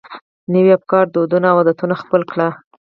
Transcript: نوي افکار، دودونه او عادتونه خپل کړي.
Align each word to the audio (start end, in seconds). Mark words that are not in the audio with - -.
نوي 0.53 0.71
افکار، 0.77 1.05
دودونه 1.13 1.47
او 1.51 1.57
عادتونه 1.61 1.95
خپل 2.01 2.21
کړي. 2.31 2.47